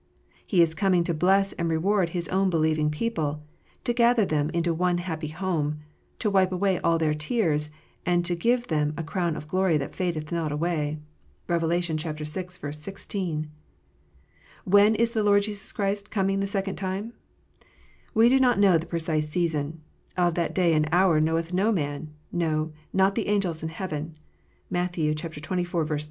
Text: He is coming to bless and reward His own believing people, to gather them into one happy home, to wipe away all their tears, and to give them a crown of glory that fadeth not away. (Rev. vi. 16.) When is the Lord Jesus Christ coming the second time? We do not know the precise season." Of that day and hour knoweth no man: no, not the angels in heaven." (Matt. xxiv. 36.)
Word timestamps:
He 0.43 0.63
is 0.63 0.73
coming 0.73 1.03
to 1.03 1.13
bless 1.13 1.53
and 1.53 1.69
reward 1.69 2.09
His 2.09 2.27
own 2.29 2.49
believing 2.49 2.89
people, 2.89 3.43
to 3.83 3.93
gather 3.93 4.25
them 4.25 4.49
into 4.49 4.73
one 4.73 4.97
happy 4.97 5.27
home, 5.27 5.77
to 6.17 6.27
wipe 6.27 6.51
away 6.51 6.79
all 6.79 6.97
their 6.97 7.13
tears, 7.13 7.69
and 8.03 8.25
to 8.25 8.33
give 8.35 8.65
them 8.65 8.95
a 8.97 9.03
crown 9.03 9.35
of 9.35 9.47
glory 9.47 9.77
that 9.77 9.93
fadeth 9.93 10.31
not 10.31 10.51
away. 10.51 10.97
(Rev. 11.47 11.61
vi. 11.61 11.81
16.) 11.81 13.51
When 14.63 14.95
is 14.95 15.13
the 15.13 15.21
Lord 15.23 15.43
Jesus 15.43 15.71
Christ 15.71 16.09
coming 16.09 16.39
the 16.39 16.47
second 16.47 16.77
time? 16.77 17.13
We 18.15 18.27
do 18.27 18.39
not 18.39 18.57
know 18.57 18.79
the 18.79 18.87
precise 18.87 19.29
season." 19.29 19.81
Of 20.17 20.33
that 20.33 20.55
day 20.55 20.73
and 20.73 20.89
hour 20.91 21.21
knoweth 21.21 21.53
no 21.53 21.71
man: 21.71 22.09
no, 22.31 22.71
not 22.91 23.13
the 23.13 23.27
angels 23.27 23.61
in 23.61 23.69
heaven." 23.69 24.17
(Matt. 24.67 24.93
xxiv. 24.93 25.19
36.) 25.67 25.99